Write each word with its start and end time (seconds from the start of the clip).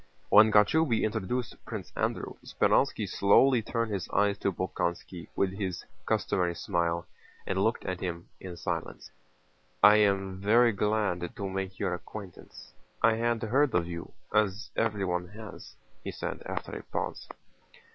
When 0.29 0.51
Kochubéy 0.51 1.03
introduced 1.03 1.63
Prince 1.63 1.93
Andrew, 1.95 2.33
Speránski 2.43 3.07
slowly 3.07 3.61
turned 3.61 3.91
his 3.93 4.09
eyes 4.09 4.35
to 4.39 4.51
Bolkónski 4.51 5.27
with 5.35 5.51
his 5.51 5.85
customary 6.07 6.55
smile 6.55 7.05
and 7.45 7.63
looked 7.63 7.85
at 7.85 7.99
him 7.99 8.27
in 8.39 8.57
silence. 8.57 9.11
"I 9.83 9.97
am 9.97 10.39
very 10.41 10.71
glad 10.71 11.35
to 11.35 11.47
make 11.47 11.77
your 11.77 11.93
acquaintance. 11.93 12.73
I 13.03 13.13
had 13.17 13.43
heard 13.43 13.75
of 13.75 13.87
you, 13.87 14.11
as 14.33 14.71
everyone 14.75 15.27
has," 15.35 15.75
he 16.03 16.09
said 16.09 16.41
after 16.47 16.71
a 16.75 16.81
pause. 16.81 17.27